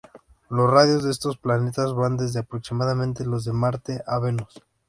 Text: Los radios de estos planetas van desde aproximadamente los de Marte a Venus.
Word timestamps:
Los 0.49 0.67
radios 0.67 1.03
de 1.03 1.11
estos 1.11 1.37
planetas 1.37 1.93
van 1.93 2.17
desde 2.17 2.39
aproximadamente 2.39 3.23
los 3.23 3.45
de 3.45 3.53
Marte 3.53 4.01
a 4.07 4.17
Venus. 4.17 4.63